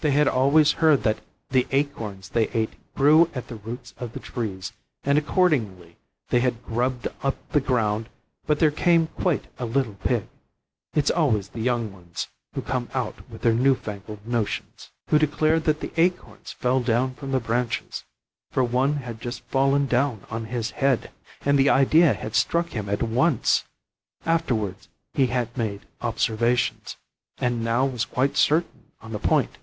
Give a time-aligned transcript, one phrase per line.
[0.00, 4.20] They had always heard that the acorns they ate grew at the roots of the
[4.20, 5.96] trees, and accordingly
[6.28, 8.10] they had grubbed up the ground;
[8.46, 10.28] but there came quite a little pig
[10.92, 15.64] it's always the young ones who come out with their new fangled notions who declared
[15.64, 18.04] that the acorns fell down from the branches,
[18.50, 21.12] for one had just fallen down on his head,
[21.46, 23.64] and the idea had struck him at once,
[24.26, 26.98] afterwards he had made observations,
[27.38, 29.56] and now was quite certain on the point.